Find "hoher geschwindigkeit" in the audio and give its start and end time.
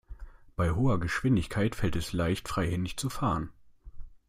0.71-1.75